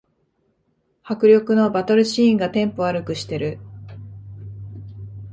[1.03, 3.59] 迫力のバトルシーンがテンポ悪くしてる